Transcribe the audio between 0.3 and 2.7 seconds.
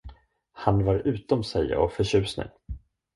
Han var utom sig av förtjusning.